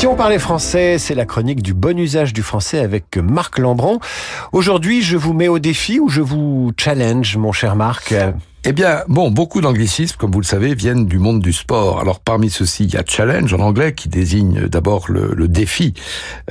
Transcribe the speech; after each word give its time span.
Si 0.00 0.06
on 0.06 0.16
parlait 0.16 0.38
français, 0.38 0.96
c'est 0.96 1.14
la 1.14 1.26
chronique 1.26 1.62
du 1.62 1.74
bon 1.74 1.98
usage 1.98 2.32
du 2.32 2.42
français 2.42 2.78
avec 2.78 3.18
Marc 3.18 3.58
Lambron. 3.58 4.00
Aujourd'hui, 4.52 5.02
je 5.02 5.18
vous 5.18 5.34
mets 5.34 5.48
au 5.48 5.58
défi 5.58 6.00
ou 6.00 6.08
je 6.08 6.22
vous 6.22 6.72
challenge, 6.78 7.36
mon 7.36 7.52
cher 7.52 7.76
Marc? 7.76 8.14
Eh 8.64 8.72
bien, 8.72 9.02
bon, 9.08 9.30
beaucoup 9.30 9.60
d'anglicismes, 9.60 10.16
comme 10.16 10.30
vous 10.30 10.40
le 10.40 10.46
savez, 10.46 10.74
viennent 10.74 11.04
du 11.04 11.18
monde 11.18 11.42
du 11.42 11.52
sport. 11.52 12.00
Alors, 12.00 12.20
parmi 12.20 12.48
ceux-ci, 12.48 12.84
il 12.84 12.94
y 12.94 12.96
a 12.96 13.02
challenge 13.06 13.52
en 13.52 13.60
anglais, 13.60 13.94
qui 13.94 14.08
désigne 14.08 14.68
d'abord 14.68 15.10
le, 15.10 15.48
défi 15.48 15.92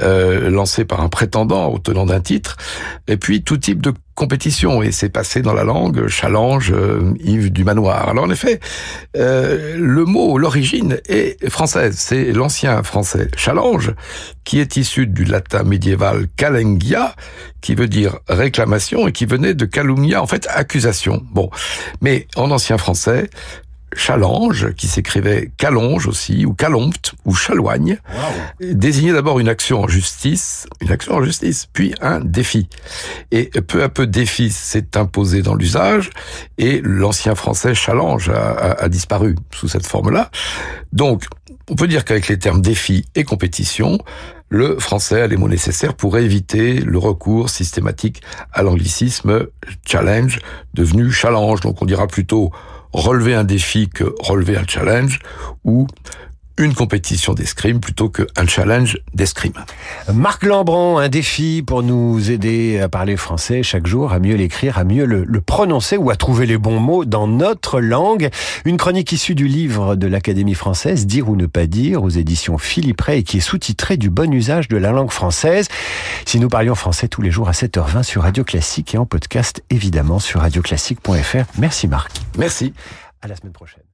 euh, 0.04 0.52
lancé 0.52 0.86
par 0.86 1.02
un 1.02 1.10
prétendant 1.10 1.70
au 1.70 1.80
tenant 1.80 2.06
d'un 2.06 2.20
titre, 2.20 2.56
et 3.08 3.18
puis 3.18 3.42
tout 3.42 3.58
type 3.58 3.82
de 3.82 3.94
compétition 4.20 4.84
et 4.84 4.92
c'est 4.92 5.08
passé 5.08 5.42
dans 5.42 5.54
la 5.54 5.64
langue 5.64 6.10
challenge 6.10 6.74
euh, 6.76 7.14
Yves 7.22 7.54
du 7.54 7.64
Manoir. 7.64 8.10
Alors 8.10 8.26
en 8.26 8.30
effet, 8.30 8.60
euh, 9.16 9.78
le 9.78 10.04
mot, 10.04 10.38
l'origine 10.38 11.00
est 11.08 11.50
française, 11.50 11.96
c'est 11.98 12.34
l'ancien 12.34 12.84
français 12.84 13.30
challenge 13.38 13.94
qui 14.44 14.60
est 14.60 14.76
issu 14.76 15.08
du 15.08 15.24
latin 15.24 15.64
médiéval 15.64 16.28
calengia 16.36 17.16
qui 17.62 17.76
veut 17.76 17.88
dire 17.88 18.20
réclamation 18.28 19.08
et 19.08 19.14
qui 19.14 19.26
venait 19.26 19.54
de 19.54 19.64
calumnia 19.64 20.22
en 20.22 20.28
fait 20.28 20.48
accusation. 20.50 21.24
Bon, 21.32 21.50
mais 22.02 22.28
en 22.36 22.52
ancien 22.52 22.78
français, 22.78 23.30
challenge, 23.96 24.74
qui 24.74 24.88
s'écrivait 24.88 25.52
calonge 25.58 26.08
aussi, 26.08 26.46
ou 26.46 26.54
calompte, 26.54 27.14
ou 27.26 27.34
chaloigne, 27.34 27.98
désignait 28.60 29.14
d'abord 29.14 29.40
une 29.40 29.50
action 29.50 29.82
en 29.82 29.88
justice, 29.88 30.68
une 30.82 30.92
action 30.92 31.16
en 31.16 31.24
justice, 31.24 31.68
puis 31.72 31.94
un 32.02 32.20
défi. 32.20 32.70
Et 33.32 33.46
peu 33.46 33.84
à 33.84 33.90
peu, 33.90 34.08
défi 34.08 34.50
s'est 34.52 34.98
imposé 34.98 35.42
dans 35.42 35.56
l'usage, 35.56 36.10
et 36.58 36.82
l'ancien 36.84 37.36
français 37.36 37.74
challenge 37.74 38.30
a, 38.30 38.90
disparu 38.90 39.36
sous 39.52 39.68
cette 39.68 39.86
forme-là. 39.86 40.32
Donc, 40.94 41.26
on 41.70 41.76
peut 41.76 41.88
dire 41.88 42.06
qu'avec 42.06 42.28
les 42.28 42.40
termes 42.40 42.62
défi 42.62 43.06
et 43.16 43.24
compétition, 43.24 44.00
le 44.50 44.80
français 44.80 45.22
a 45.22 45.28
les 45.28 45.38
mots 45.38 45.48
nécessaires 45.48 45.94
pour 45.94 46.18
éviter 46.18 46.82
le 46.82 46.98
recours 46.98 47.52
systématique 47.52 48.22
à 48.52 48.64
l'anglicisme 48.64 49.46
challenge, 49.86 50.40
devenu 50.74 51.12
challenge. 51.12 51.60
Donc 51.62 51.82
on 51.82 51.86
dira 51.86 52.08
plutôt 52.08 52.52
relever 52.94 53.36
un 53.36 53.44
défi 53.44 53.90
que 53.90 54.16
relever 54.20 54.58
un 54.58 54.66
challenge, 54.68 55.20
ou 55.64 55.88
une 56.60 56.76
compétition 56.76 57.34
d'escrime 57.34 57.80
plutôt 57.80 58.10
qu'un 58.10 58.46
challenge 58.46 59.00
d'escrime. 59.14 59.54
Marc 60.14 60.44
Lambron, 60.44 60.98
un 60.98 61.08
défi 61.08 61.64
pour 61.66 61.84
nous 61.84 62.32
aider 62.32 62.80
à 62.82 62.90
parler 62.90 63.16
français 63.16 63.64
chaque 63.64 63.88
jour, 63.88 64.12
à 64.12 64.20
mieux 64.20 64.36
l'écrire, 64.36 64.78
à 64.78 64.84
mieux 64.84 65.06
le, 65.06 65.26
prononcer 65.42 65.96
ou 65.96 66.10
à 66.10 66.18
trouver 66.18 66.46
les 66.46 66.58
bons 66.58 66.82
mots 66.82 67.06
dans 67.06 67.28
notre 67.28 67.80
langue. 67.80 68.30
Une 68.66 68.76
chronique 68.76 69.14
issue 69.14 69.36
du 69.36 69.48
livre 69.48 69.96
de 69.96 70.06
l'Académie 70.06 70.54
française, 70.54 71.08
Dire 71.08 71.30
ou 71.30 71.38
ne 71.38 71.46
pas 71.46 71.66
dire, 71.66 72.04
aux 72.04 72.10
éditions 72.10 72.58
Philippe 72.58 73.02
Ray, 73.02 73.24
qui 73.24 73.38
est 73.38 73.42
sous-titré 73.42 73.96
du 73.96 74.10
bon 74.10 74.32
usage 74.34 74.68
de 74.68 74.76
la 74.76 74.92
langue 74.92 75.12
française. 75.12 75.70
Si 76.26 76.40
nous 76.42 76.50
parlions 76.50 76.76
français 76.76 77.08
tous 77.08 77.22
les 77.22 77.32
jours 77.32 77.48
à 77.48 77.54
7h20 77.54 78.04
sur 78.04 78.24
Radio 78.24 78.44
Classique 78.44 78.94
et 78.94 78.98
en 78.98 79.06
podcast 79.06 79.64
évidemment 79.70 80.20
sur 80.20 80.42
radioclassique.fr. 80.42 81.46
Merci 81.58 81.88
Marc. 81.88 82.12
Merci. 82.38 82.74
À 83.22 83.30
la 83.30 83.38
semaine 83.38 83.54
prochaine. 83.54 83.89